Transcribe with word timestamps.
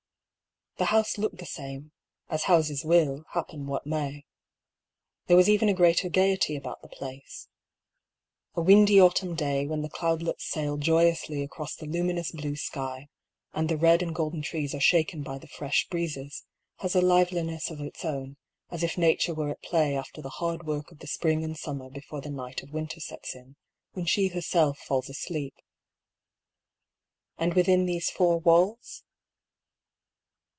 The 0.77 0.85
house 0.85 1.19
looked 1.19 1.37
the 1.37 1.45
same, 1.45 1.91
as 2.27 2.45
houses 2.45 2.83
will, 2.83 3.23
happen 3.33 3.67
what 3.67 3.85
may. 3.85 4.25
There 5.27 5.37
was 5.37 5.47
even 5.47 5.69
a 5.69 5.75
greater 5.75 6.09
gaiety 6.09 6.55
about 6.55 6.81
the 6.81 6.87
place. 6.87 7.47
A 8.55 8.61
windy 8.63 8.99
autumn 8.99 9.35
day, 9.35 9.67
when 9.67 9.83
the 9.83 9.91
cloudlets 9.91 10.43
sail 10.47 10.77
joyously 10.77 11.43
across 11.43 11.75
the 11.75 11.85
luminous 11.85 12.31
blue 12.31 12.55
sky, 12.55 13.09
and 13.53 13.69
the 13.69 13.77
red 13.77 14.01
and 14.01 14.15
golden 14.15 14.41
trees 14.41 14.73
are 14.73 14.79
shaken 14.79 15.21
by 15.21 15.37
the 15.37 15.45
fresh 15.47 15.87
breezes, 15.87 16.45
has 16.77 16.95
a 16.95 17.01
liye 17.01 17.27
liness 17.29 17.69
of 17.69 17.79
its 17.79 18.03
own, 18.03 18.37
as 18.71 18.81
if 18.81 18.97
Nature 18.97 19.35
were 19.35 19.51
at 19.51 19.61
play 19.61 19.95
after 19.95 20.19
the 20.19 20.29
hard 20.41 20.65
work 20.65 20.89
of 20.91 20.97
the 20.97 21.05
spring 21.07 21.43
and 21.43 21.57
summer 21.59 21.91
before 21.91 22.21
the 22.21 22.31
night 22.31 22.63
of 22.63 22.71
win 22.73 22.87
ter 22.87 22.99
sets 22.99 23.35
in, 23.35 23.55
when 23.91 24.05
she 24.07 24.29
herself 24.29 24.79
falls 24.79 25.09
asleep. 25.09 25.53
And 27.37 27.53
within 27.53 27.85
these 27.85 28.09
four 28.09 28.39
walls 28.39 29.03